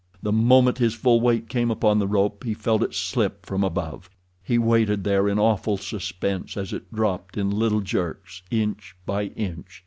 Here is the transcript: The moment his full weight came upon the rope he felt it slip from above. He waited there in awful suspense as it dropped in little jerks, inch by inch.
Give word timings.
The 0.23 0.31
moment 0.33 0.79
his 0.79 0.95
full 0.95 1.21
weight 1.21 1.47
came 1.47 1.69
upon 1.69 1.99
the 1.99 2.07
rope 2.07 2.43
he 2.43 2.55
felt 2.55 2.81
it 2.81 2.95
slip 2.95 3.45
from 3.45 3.63
above. 3.63 4.09
He 4.41 4.57
waited 4.57 5.03
there 5.03 5.29
in 5.29 5.37
awful 5.37 5.77
suspense 5.77 6.57
as 6.57 6.73
it 6.73 6.91
dropped 6.91 7.37
in 7.37 7.51
little 7.51 7.81
jerks, 7.81 8.41
inch 8.49 8.95
by 9.05 9.25
inch. 9.25 9.79